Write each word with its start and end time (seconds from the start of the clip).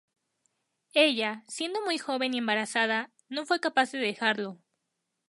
Ella, 0.95 1.43
siendo 1.47 1.79
muy 1.85 1.99
joven 1.99 2.33
y 2.33 2.39
embarazada, 2.39 3.11
no 3.29 3.45
fue 3.45 3.59
capaz 3.59 3.91
de 3.91 3.99
dejarlo. 3.99 4.57